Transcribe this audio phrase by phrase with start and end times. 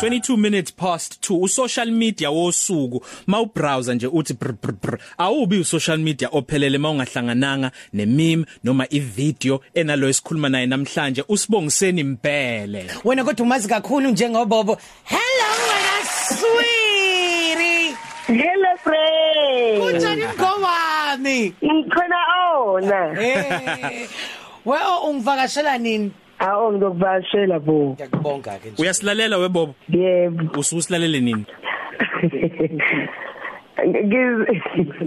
[0.00, 3.04] 22 minutes past 2 usocial media wosuku.
[3.26, 4.36] Mawubrowser nje uthi
[5.18, 13.24] awubi usocial media ophelele mawungahlangananga nememe noma ivideo enalo esikhuluma naye namhlanje usibongiseni impele wena
[13.24, 14.78] kodwa umazi kakhulu njengobobo.
[15.04, 19.82] Hello wena sweetie Hello friend.
[19.82, 22.16] kunjani mngowami Ngikhona
[22.58, 23.22] ona.
[23.22, 24.08] eh
[24.64, 26.10] well ungivakashela nini?
[26.44, 27.92] Awu ngizokuvashela bo.
[27.94, 28.82] ngiyakubonga ke nje.
[28.82, 30.58] Uyasilalela webobo Yebo.
[30.60, 31.44] ususilalele nini?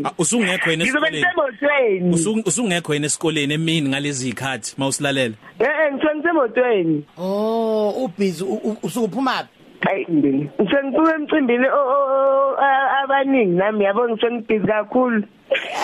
[0.03, 2.13] Ah, usungekho yena esikoleni.
[2.45, 5.35] usungekho yena esikoleni emini ngalezi ikhathi mawusilalela.
[5.59, 7.03] Eh ngithe ngisemotweni.
[7.17, 8.43] oh ubhizi
[8.83, 9.47] usukuphuma
[9.81, 10.49] Hayi ndini.
[10.61, 15.23] Ngithe ngiphume emcimbini o- o- o- a- abaningi nami yabo ngithe ngibhizi kakhulu.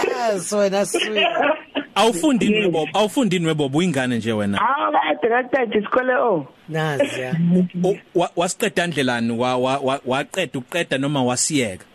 [0.08, 1.28] yes wena sweet
[1.96, 2.66] awufundini Yes.
[2.66, 6.48] webobo awufundini webobo uyingane nje wena Awu kade ngaqeda isikole oh.
[6.70, 7.36] nazi ya
[7.84, 11.86] O- wa- wasiqeda ndlelani wa- wa- wa- waqeda uqeda noma wasiyeka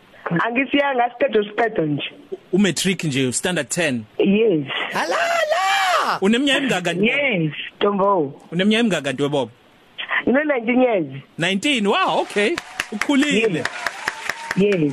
[0.47, 2.11] Angisiyanga asiqeda usiqeda nje.
[2.53, 4.67] umatric nje standard 10 Yes.
[4.93, 8.41] halala uneminyaka emingaka nje Yes, Tombo.
[8.53, 9.51] uneminyaka emingaka nje webobo
[10.29, 11.07] Ino 19 years.
[11.39, 12.55] 19 wow okay.
[12.93, 13.65] Ukhulile.
[14.57, 14.93] Yes.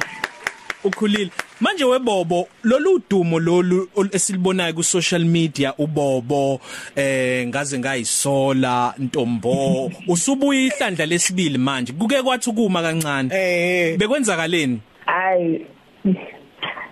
[0.84, 1.32] ukhulile.
[1.62, 6.60] Manje webobo lolu dumo lolu ol- esilibonayo ku social media ubobo
[6.96, 11.94] eh ngaze ngayisola ntombo usubuya ihlandla lesibili manje.
[11.94, 13.30] Kuke kwathi ukuma kancane.
[13.34, 14.80] Eh bekwenzakaleni?
[15.06, 15.66] Hayi.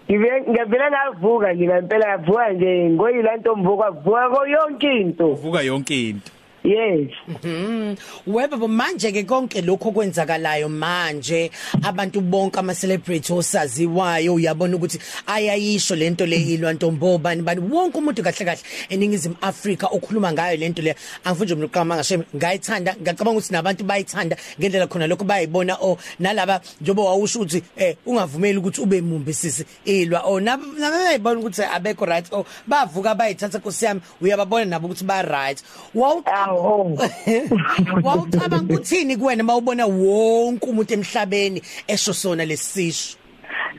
[0.10, 5.28] Ngibe ngavela ngavuka nje ngempela ngavuka nje ngoyila ntombo kwavuka yonke into.
[5.32, 6.32] uvuka yonke into.
[6.64, 7.12] Yes.
[7.44, 7.98] Mm.
[8.28, 11.52] Weba manje ke konke lokho kwenzakalayo manje
[11.84, 14.98] abantu bonke ama celebrity osaziwayo uyabona ukuthi
[15.28, 20.58] ayayisho lento le ilwa ntombo bani bani wonke umuntu kahle kahle eningizimu Africa okhuluma ngayo
[20.58, 25.78] lento le angifuje umuntu qama ngashe ngayithanda ngicabanga ukuthi nabantu bayithanda ngendlela khona lokho bayibona
[25.82, 31.64] o nalaba njobo wawusho ukuthi eh ungavumeli ukuthi ube mumbi sisi ilwa o nabayibona ukuthi
[31.64, 35.64] abekho right o bavuka bayithatha kusiyami uyababona nabo ukuthi ba right
[35.96, 37.00] wawu Awu.
[38.04, 43.18] Wawucabanga ukuthini kuwena mawubona wonke umuntu emhlabeni esho sona lesisho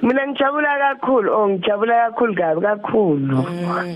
[0.03, 3.45] Mina ngijabula kakhulu, oh ngijabula kakhulu kabi kakhulu.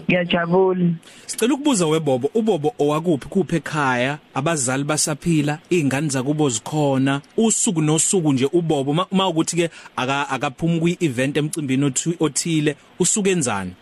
[0.09, 0.91] Ngiyajabula.
[1.27, 8.49] Sicela ukubuza webobo ubobo owakuphi kuphi ekhaya abazali basaphila izingane zakubo zikhona usuku nosuku nje
[8.53, 13.73] ubobo ma- uma ukuthi ke aka akaphumi kwi event emcimbini othi- othile usuke enzani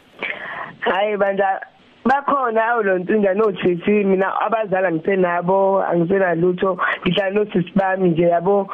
[0.80, 1.60] Hayi banja
[2.06, 8.68] bakhona awulontinga nothisi mina abazala ngisenabo angisenalutho ngihlala nothisi bami nje yabo.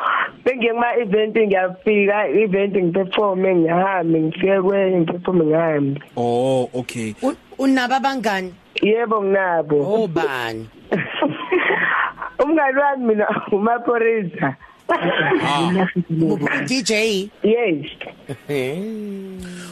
[0.45, 6.01] Bengiye kuma event ngiyafika event ngiperforme ngihambe ngifike kwenye ngiperforme ngihambe.
[6.17, 7.15] Oh okay.
[7.23, 8.55] U- unaba abangani?
[8.83, 10.03] Yebo nginabo.
[10.05, 10.69] Obani
[12.45, 14.55] umngani wami mina umaphorisa ah
[16.67, 17.87] DJ yes.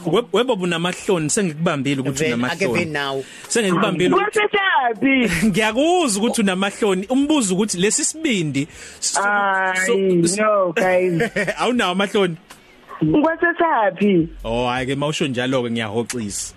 [0.05, 8.67] We- webobo namahloni sengikubambile ukuthi unamahloni sengikubambile ukuthi- ngiyakuzwa ukuthi unamahloni umbuzo ukuthi lesi sibindi
[10.37, 11.21] no guys.
[11.61, 12.35] Awunawo amahloni.
[13.21, 16.53] Kwasethaphi oh hayi ke mawusho njalo ke ngiyahoxisa.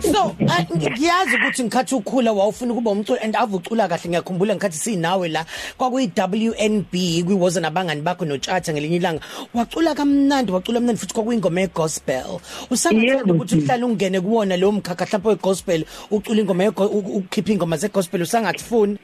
[0.00, 5.28] So ah, ngiyazi ukuthi ngikhathi ukhula wawufuna ukuba umculo and avucula kahle ngiyakhumbula ngikhathi sinawe
[5.28, 5.44] la
[5.78, 9.20] kwakuyi WNB kwiwoza nabangani bakho notshatha ngelinye ilanga.
[9.54, 12.40] Wacula kamnandi wacula kamnandi futhi kwakuyingoma yegospel.
[12.70, 17.52] Usangathanda Yebo, ukuthi uhlale ungene kuwona lo mkhakha mhlawumbe wegospel ucula ingoma yego- u- ukhipha
[17.52, 18.98] ingoma zegospel usangathifuni?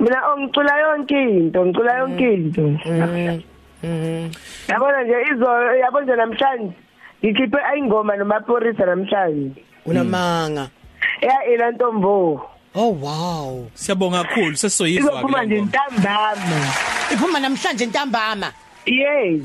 [0.00, 2.62] Mina ongicula yonke into ngicula yonke into
[4.68, 6.72] yabona nje izolo yabo nje namhlanje.
[7.24, 9.50] Ngikhiphe ingoma nomaphorisa namhlanje.
[9.86, 10.68] Unamanga.
[11.22, 12.40] Ya ila ntombo.
[12.74, 13.70] Oh wow.
[13.74, 16.66] Siyabonga kakhulu sesizoyizwa izophuma nje ntambama.
[17.12, 18.52] Iphuma namhlanje ntambama.
[18.86, 19.42] Yes.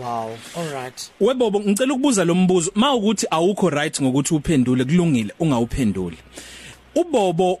[0.00, 1.10] Wow all right.
[1.20, 2.72] Webobo ngicela ukubuza lo mbuzo.
[2.74, 6.16] Mawukuthi awukho right ngokuthi uphendule kulungile ungawuphenduli.
[6.94, 7.60] Ubobo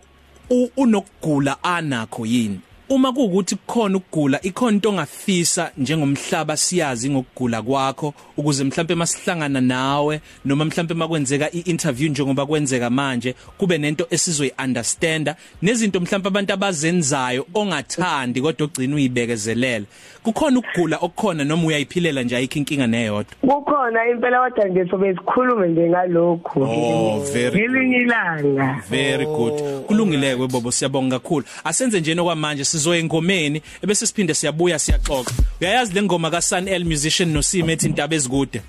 [0.50, 2.60] u- unokugula anakho yini?
[2.92, 10.20] Uma kuukuthi kukhona ukugula ikhona into ongafisa njengomhlaba siyazi ngokugula kwakho ukuze mhlambe masihlangana nawe
[10.44, 17.46] noma mhlambe makwenzeka iinterview njengoba kwenzeka manje kube nento esizoyi understanda nezinto mhlambe abantu abazenzayo
[17.54, 19.86] ongathandi kodwa ogcina uyibekezelela.
[20.22, 23.34] Kukhona ukugula okukhona noma uyayiphilela nje ayikho inkinga neyodwa?
[23.40, 28.82] Kukhona impela kodwa nje sobe sikhulume nje ngalokho Oh, very ngelinye ilanga.
[28.90, 29.86] Very good.
[29.86, 31.44] Kulungile kwebobo siyabonga kakhulu.
[31.64, 35.34] Asenze nje nokwamanje sizoya engomeni ebese siphinde siyabuya siyaxoxa.
[35.60, 38.60] Uyayazi le ngoma ka Sun L musician no Sim ethi indaba ezikude?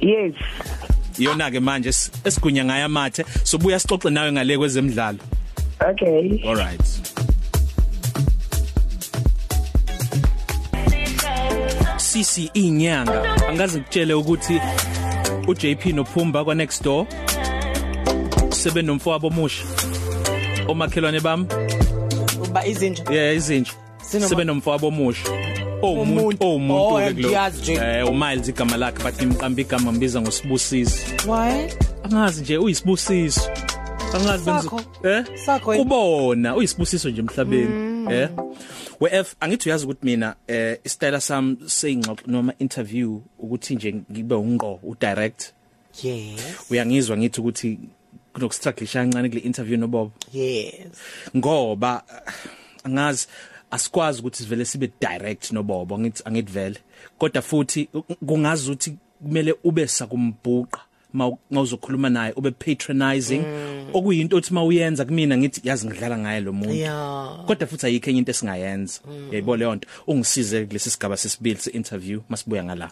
[0.00, 0.34] Yes.
[1.18, 1.88] Iyona ke manje
[2.24, 5.18] esigunya ngayo amathe sobuya sixoxe nawe ngale kwezemidlalo.
[5.80, 6.42] Okay.
[6.46, 6.86] All right.
[11.96, 13.36] Sisi inyanga.
[13.48, 14.60] Angazi ngitshele ukuthi
[15.48, 17.06] uJP nophumba kwa next door
[18.50, 19.64] sebenomfowabo omusha.
[20.68, 21.46] Omakhelwane bami.
[22.52, 23.04] Uba izinja.
[23.10, 23.72] Yeah izinja.
[24.02, 25.28] Sinoma- sebe nomfowabo omusha.
[25.82, 26.02] Umuntu.
[26.02, 26.46] omuntu.
[26.46, 27.74] omuntu Oh, ke lo ngiyazi nje.
[27.74, 30.96] eh uMiles igama lakhe bathi imqamba igama mbiza ngosibusiso.
[31.28, 31.68] Why?
[32.04, 33.50] Angazi nje uyisibusiso.
[34.14, 34.80] Angazi Sakho.
[35.04, 35.24] eh?
[35.44, 35.72] Sakho.
[35.74, 35.84] Yini?
[35.84, 38.12] kubona uyisibusiso nje emhlabeni.
[38.12, 38.28] Eh?
[39.00, 44.78] WF angithi uyazi ukuthi mina eh istyle sam seyingxoxo noma interview ukuthi nje ngibe ungqo
[44.82, 45.52] u direct
[46.02, 46.40] yes.
[46.70, 47.78] Uyangizwa ngithi ukuthi
[48.32, 50.74] kunokustrugglisha kancane kule interview nobobo yes.
[51.36, 52.32] Ngoba ah,
[52.84, 53.26] angazi
[53.70, 56.78] asikwazi ukuthi sivele sibe direct nobobo ngithi angithi vele
[57.18, 57.88] kodwa futhi
[58.26, 60.80] kungazi ukuthi kumele ube sakumbhuqa
[61.50, 63.44] mawuzokhuluma naye ube patronizing.
[63.92, 66.74] Okuyinto othi mawuyenza kumina ngithi yazi ngidlala ngaye lo muntu.
[66.74, 67.12] Yeah
[67.46, 69.00] kodwa futhi ayikho enye into esingayenza.
[69.30, 69.88] Yayibo leyo nto.
[70.06, 72.90] Ungisize kulesi sigaba sesibili se-interview masibuya ngala.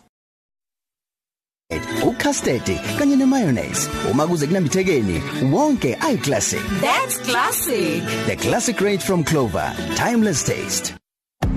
[2.04, 5.22] Ucustard kanye nemayonnaise uma kuze kunambithekeni
[5.52, 6.60] wonke ayiclassic.
[6.80, 8.02] That's classic.
[8.26, 10.94] the classic range from clover timeless taste.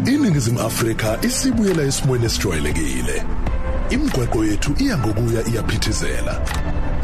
[0.06, 3.24] Iningizimu afrika isibuyela esimweni esijwayelekile.
[3.90, 6.42] Imigwaqo yethu iya ngokuya iyaphithizela.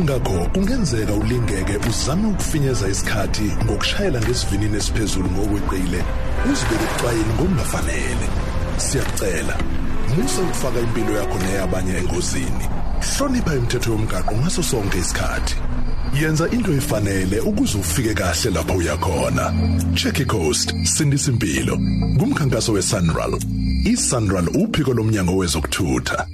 [0.01, 6.03] Ngakho kungenzeka ulingeke uzame ukufinyeza isikhathi ngokushayela ngesivinini esiphezulu ngokweqile
[6.51, 8.27] uzibeke ekuxwayeni ngokungafanele.
[8.77, 9.57] Siyakucela
[10.17, 12.65] musa ukufaka impilo yakho neyabanye engozini.
[13.01, 15.55] Hlonipha imithetho yomgaqo ngaso sonke isikhathi.
[16.21, 19.53] Yenza into efanele ukuze ufike kahle lapho uya khona.
[19.95, 21.75] Check icoast sindisa impilo.
[22.19, 23.39] Kumkhankaso weSunral
[23.85, 26.27] iSunral uphiko lomnyango wezokuthutha.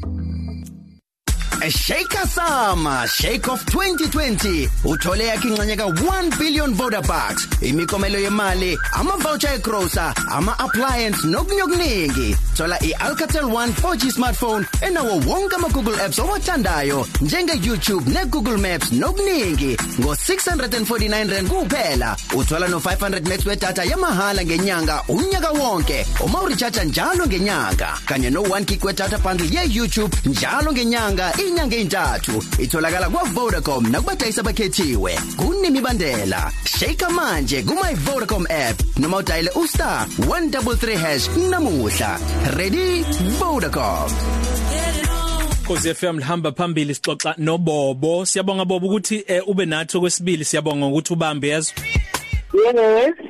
[1.70, 7.48] Shake Sama Shake of 2020 uthole yakhe ingxenye ka 1 billion voter bucks.
[7.62, 15.20] Imikomelo yemali ama voucher egrocer ama appliance nokunye okuningi thola iAlcatel One 4G smartphone enawo
[15.28, 22.18] wonke ama Google apps owathandayo njenge YouTube ne Google Maps nokuningi ngo 649 rand kuphela.
[22.36, 26.06] Uthola no 500 megs wedata yamahala ngenyanga unyaka wonke.
[26.20, 27.98] Uma urecharge njalo ngenyanga.
[28.06, 33.88] Kanye no 1 gig wedata bundle ye YouTube njalo ngenyanga inyanga ezintathu itholakala kwa Vodacom
[33.92, 36.52] nakubadayisa abakhethiwe kunemibandela.
[36.80, 42.20] Shake manje kuma Vodacom app noma udayile ustar 133 hash namuhla.
[42.58, 43.04] Ready?
[43.40, 44.12] Vodacom.
[45.68, 48.26] Khosi FM lihamba phambili sixoxa noBobo.
[48.26, 51.74] Siyabonga Bobo ukuthi eh, ube nathi okwesibili siyabonga ukuthi ubambe yazi?
[52.54, 53.25] Yes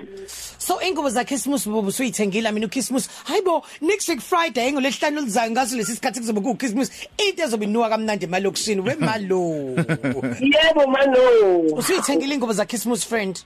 [0.66, 5.78] so ingubo za Christmas bobo suyithengile mina uChristmas hayibo next week Friday ngolesihlanu lizayo ngaso
[5.78, 9.76] lesi sikhathi kuzobe ku Christmas into ezobe inuka kamnandi emalokishini wemalo
[10.54, 11.20] yebo mano
[11.78, 13.40] usuyithengile ingubo za Christmas friend?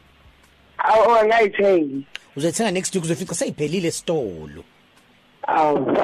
[0.78, 2.06] Awu angayithengi.
[2.36, 4.64] Uzoyithenga next week uzofica seyiphelile stolo
[5.48, 5.98] awu.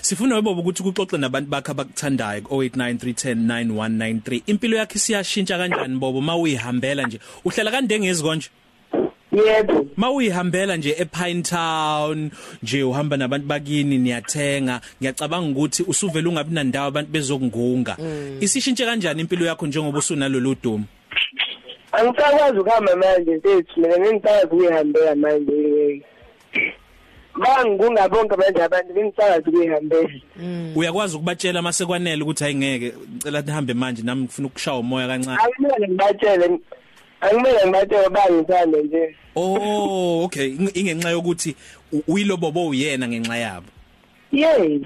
[0.00, 6.20] Sifuna webobo ukuthi kuxoxe nabantu bakhe abakuthandayo ku0893109193 impilo yakhe siyashintsha kanjani bobo?
[6.20, 8.48] Mawuyihambela nje uhlala kande ngezikonje
[9.38, 9.86] yebo.
[9.96, 12.30] Mawuyihambela nje ePine Town
[12.62, 14.80] nje uhamba nabantu bakini niyathenga.
[15.00, 17.96] Ngiyacabanga ukuthi usuvela ungabi nandawo abantu bezokungunga.
[18.40, 20.84] Isishintshe kanjani impilo yakho njengoba usunalolu dumo?
[21.92, 26.02] Angisakwazi ukuhamba manje sethu mina ngingisakwazi ukuyihambela manje.
[27.36, 30.08] Bangungabonke manje abantu ngingisakwazi ukuyihambela.
[30.76, 35.38] Uyakwazi ukubatshela mase kwanele ukuthi ayingeke ngicela nihambe manje nami ngifuna ukushaya umoya kancane.
[35.42, 36.60] Akumele ngibatshele.
[37.24, 39.16] Akumele ngibatshele bangithande nje.
[39.36, 40.48] Oh okay.
[40.48, 41.56] Ing- ingenxa yokuthi
[41.92, 43.66] u- uyilobobo uyena ngenxa yabo?
[44.32, 44.82] Yes.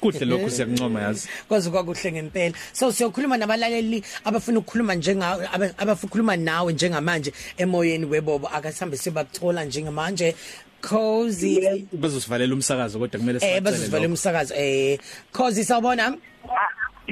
[0.00, 1.28] Kuhle lokho siyakuncoma yazi.
[1.48, 2.54] Kwaze kwakuhle ngempela.
[2.72, 8.48] So siyokhuluma nabalaleli abafuna ukukhuluma njenga aba- abafuna ukukhuluma nawe njengamanje emoyeni webobo.
[8.48, 10.34] Akasambe sibathola njengamanje.
[10.82, 11.86] Cozy.
[11.92, 14.12] Bezosivalela umsakazo kodwa kumele eh sibacele bazosivala lokho.
[14.12, 14.54] umsakazo.
[14.54, 14.98] Eh
[15.32, 16.16] cozy sawubona?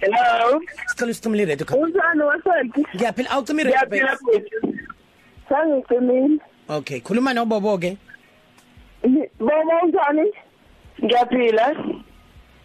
[0.02, 0.60] Hello?
[0.86, 4.82] Sicela usicimile radio unjani wasethi ngiyaphila awucimi radio ngiyaphila futhi.
[5.48, 7.96] Sangicimile okay khuluma nobobo ke
[9.38, 10.32] bona unjani
[11.04, 11.76] ngiyaphila.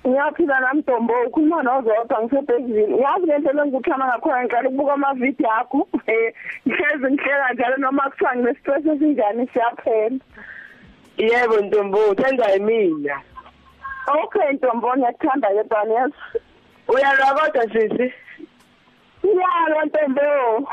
[0.08, 5.77] Ngiyaphila namdombo ukhuluma nozodwa ngisebhekini yazi lento lengikuthana ngakhona ngiqala ukubuka amavidiyo akho.
[5.77, 6.32] Um
[6.67, 10.20] ngihlezi ngihleka njalo noma kuthiwa ngine-stress esinjani siyaphela.
[11.17, 13.22] Yebo ntombo uthandwa yimina.
[14.24, 16.15] Okay ntombo ngiyakuthanda ke bani yazi
[16.88, 18.13] uyalwa kodwa sisi
[19.24, 20.70] uyalwa ntombo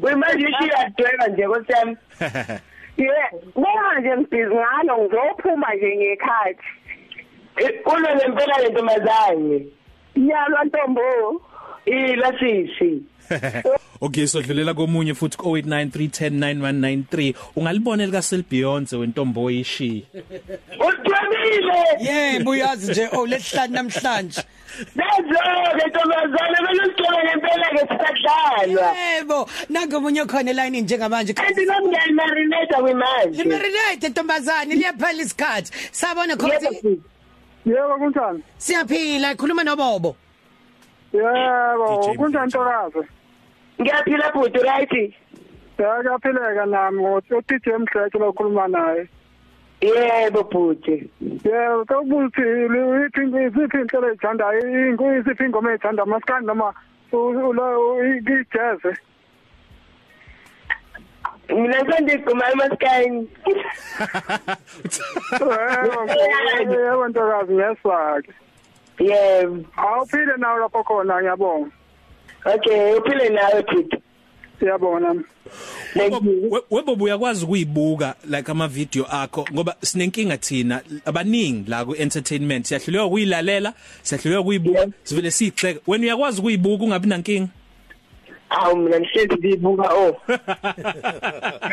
[0.00, 1.96] kuyimanje ishiyadweka nje kosiyami
[3.00, 6.68] Yeah, manje ngibhizi ngalo ngizophuma nje ngekhathi.
[7.84, 9.66] Kulo lempela lentombazane.
[10.14, 11.40] Yalwa ntombo.
[11.86, 13.02] Ila sisi.
[14.02, 20.06] Okay so dlulela komunye futhi ko 0893109193 ungalibona lika Sel Beyonce wentombo yishi
[20.88, 24.42] uthemile yebo uyazi nje oh lesihlanu namhlanje.
[24.94, 31.32] Nazo-ke ntombazane kumele usicela ngempela-ke sisadlalwa yebo nangomunye khona elayini njengamanje.
[31.32, 35.72] Kanti nomngani marineta kwimanje limarinate ntombazane liyaphela isikhathi.
[35.92, 37.00] Sabona Yebo, khosi bhuti.
[37.66, 38.42] Yebo kunjani?
[38.58, 40.16] siyaphila khuluma nobobo.
[41.12, 43.19] Yebo, DJ kunjani Ntokazi?
[43.80, 45.14] Ngiyaphila bhuti right
[45.80, 49.08] Yaphileka nami ngothi uDJ Mdletshe lokhuluma naye.
[49.80, 51.08] yebo bhuti
[51.44, 56.72] Yebo, ukubuthi lithi iziphi inhlelo ezithandayo, inguyisiphi ingoma ezithanda maskandi noma
[57.12, 58.82] ulo i-jazz.
[61.48, 63.28] mina ngithanda igquma emaskani
[66.70, 68.32] Yebo, Ntokazi ngiyasake.
[68.98, 71.70] yebo Awuphile nawe lapho khona ngiyabonga.
[72.44, 73.96] Okay uphile nawe bhuti
[74.60, 75.24] Siyabonga nami.
[75.94, 76.50] thank you.
[76.50, 82.66] We- webo uyakwazi kuyibuka like ama video akho ngoba sinenkinga thina abaningi la ku entertainment
[82.66, 87.48] siyahluleka kuyilalela siyahluleka kuyibuka sivele sixeke wena uyakwazi kuyibuka ungabi nankinga?
[88.50, 90.16] Awu mina ngihlezi ngiyibuka o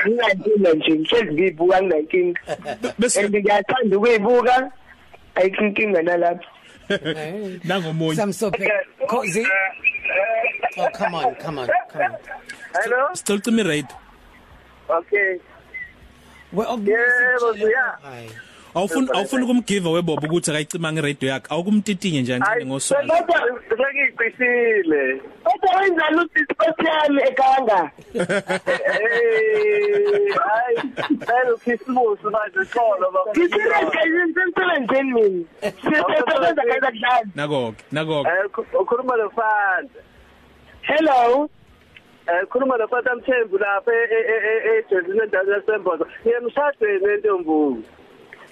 [0.08, 2.40] nginankinga nje ngihlezi ngiyibuka nginankinga.
[3.00, 4.72] Bese and ngiyathanda ukuyibuka
[5.36, 6.46] ayikho inkinga nalapho.
[7.68, 8.16] Nangomunye.
[8.16, 8.70] Samsope
[9.08, 9.46] khosi
[10.78, 12.12] oh come on come on come on.
[12.84, 13.10] Hello.
[13.14, 13.96] sicela ucima irate
[14.90, 15.40] Okay.
[16.54, 17.98] we Yebo, Ziya.
[18.76, 21.48] awufuni awufuni kumgive webobo ukuthi akayicima ngeradio yakhe.
[21.54, 23.08] Awukumtitinye nje kancane ngoswazi.
[23.08, 25.22] kodwa Sekiyicisile.
[25.44, 27.92] kodwa wenzani uthi sport yami eganga
[28.88, 30.78] Eh, hayi,
[31.10, 33.32] belo kisibuso manje khona baba.
[33.32, 35.46] ngisebenza emsebenzini mina.
[35.62, 38.30] Sisebenza ngezakudlala nakoke nakoke.
[38.30, 40.00] Eh, ukhuluma lofanda.
[40.88, 41.50] Hello
[42.30, 46.08] Eh, ukhuluma lofanda mthembu lapha ejezini endaweni yasembozo.
[46.26, 47.84] Ngiyemshadweni entombuzi.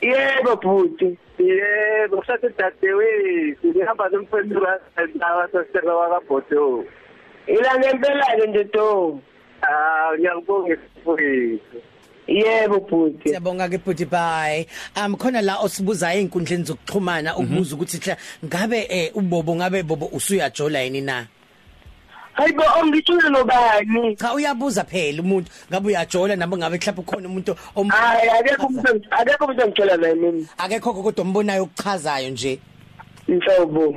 [0.01, 3.68] yebo bhuti Yebo, ngishade dadewethu.
[3.68, 4.60] Ngihamba nomfowethu
[5.20, 6.86] lawa seseka wakabhodo.
[7.48, 9.20] ila ngempela-ke nje to
[9.62, 11.77] Ah, ngiyakubonga mfowethu.
[12.27, 14.65] yebo bhuti Siyabonga ke bhuti bye.
[14.98, 20.80] Um khona la osibuza einkundleni zokuxhumana ukubuza ukuthi hla ngabe eh ubobo ngabe bobo usuyajola
[20.82, 21.27] yini na?
[22.36, 24.15] Hayibo ongitshula nobani?
[24.15, 25.50] Cha uyabuza phela umuntu.
[25.72, 30.13] Ngabe uyajola nabo ngabe mhlawumbe ukhona umuntu om- hayi akekho umuntu akekho umuntu engitshela naye
[30.15, 32.60] mina akekho kodwa ombonayo ukuchazayo nje.
[33.27, 33.96] nhlobo.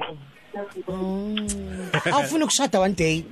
[2.13, 3.25] Awufuna ukushada one day.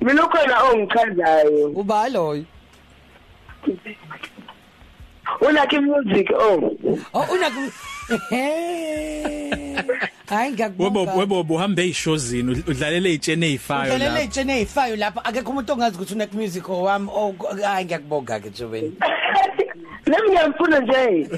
[0.00, 1.68] mina ukhona ongichazayo.
[1.74, 2.44] Uba loyo.
[5.40, 6.70] unakho music oh.
[7.14, 7.72] Oh unaku
[10.26, 11.14] Hayi webo ngiyakubonga.
[11.14, 16.14] webo uhambe ezishozini udlalele izitshene ezifayo Udlalela la ijene ezifayo lapha akekho umuntu ongazi ukuthi
[16.14, 18.92] unak music owami oh hayi ngiyakubonga ke wena.
[20.06, 21.28] nami ngiyamfuna nje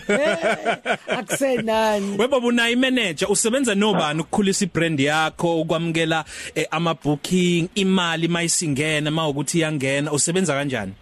[1.08, 2.16] Akusenani.
[2.18, 9.58] webo unayi manager usebenza nobani ukukhulisa ibrand yakho ukwamukela eh, ama booking imali mayisingena mawukuthi
[9.58, 10.12] iyangena?
[10.12, 10.92] Usebenza kanjani?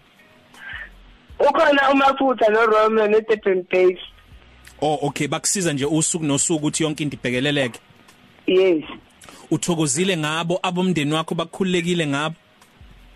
[1.39, 4.16] Ukhona umafutha noRomeo ne-Durban base
[4.81, 7.79] oh okay bakusiza nje usuku nosuku ukuthi yonke into ibhekeleleke
[8.47, 8.83] yes
[9.51, 12.35] uthokozile ngabo abomndeni wakho bakukhululekile ngabo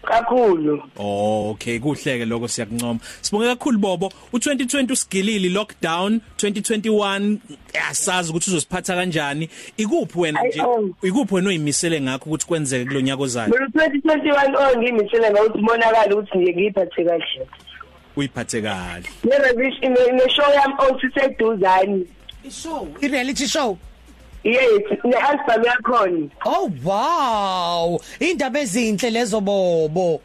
[0.01, 2.99] kakhulu Oh okay kuhleke lokho siyakuncoma.
[3.21, 4.11] Sibonge kakhulu Bobo.
[4.33, 7.37] U2020 usigilili lockdown 2021
[7.73, 9.49] yasazi ukuthi uzosiphatha kanjani.
[9.77, 10.61] Ikuphi wena nje?
[10.61, 10.89] Oh.
[11.03, 13.53] Ikuphi wena oyimisele ngakho ukuthi kwenzeke kulonyaka ozayo?
[13.53, 17.47] mina u-2021 ongimisele ngawuthi ubonakala ukuthi nje ngiyiphathe kahle
[18.21, 19.03] Uyiphathe kahle.
[19.25, 22.03] ne-revision ne-show yami osiseduzane
[22.45, 23.77] Ishow, i reality show.
[24.43, 27.99] yes ne-album yakhona Oh wow!
[28.19, 30.21] Indaba ezinhle lezo bobo.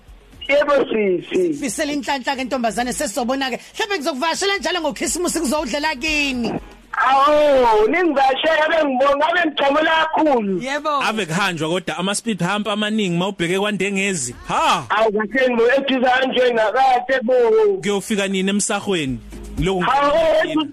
[0.49, 3.57] yebo sisi Fisela inhlanhla ke ntombazane sesizobona ke.
[3.59, 6.53] Mhlawumbe ngizokuvashela njalo ngoChristmas kuzowudlela kini.
[6.97, 11.03] Awu ningivashela bengibonga abe ngijabula kakhulu Yebo.
[11.03, 14.35] Ave kuhanjwa kodwa ama speed hump amaningi mawubheke kwandengezi.
[14.49, 14.85] Ha!
[14.89, 17.35] awu kahle ngibo eduze kanjena kade bo
[17.81, 19.19] Kuyofika nini emsahweni?
[19.59, 20.69] Lokhu awu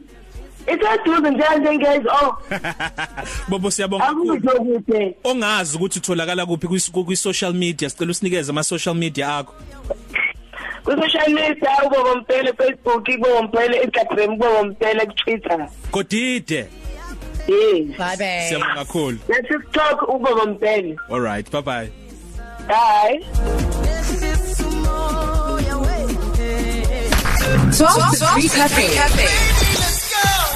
[0.67, 2.37] iseduze njalo ngezi oh
[3.49, 4.33] Bobo siyabonga kakhulu.
[4.33, 9.53] akuzokude Ongazi ukuthi utholakala kuphi kwi social media sicela usinikeze ama social media akho.
[10.83, 16.67] Ku-social media ubobo mpele facebook ubobo mpele instagram ubobo mpele ku-twitter Godide.
[17.47, 18.47] yes Bye bye.
[18.47, 19.17] Siyabonga kakhulu.
[19.29, 21.89] ne-tiktok ubobo mpele All right, bye bye.
[22.67, 23.25] hayi
[27.71, 29.27] 12 to 3 Cafe.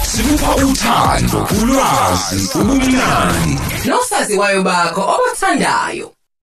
[0.02, 3.58] Sikupha uthando, ulwazi, ubumnandi.
[3.84, 6.12] Nosaziwayo bakho obathandayo.